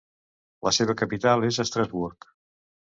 La 0.69 0.73
seva 0.79 0.95
capital 1.03 1.47
és 1.51 1.61
Estrasburg. 1.67 2.31